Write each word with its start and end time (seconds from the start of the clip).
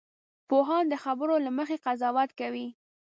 پوهان 0.49 0.83
د 0.89 0.95
خبرو 1.03 1.35
له 1.45 1.51
مخې 1.57 1.77
قضاوت 1.85 2.29
کوي 2.39 2.67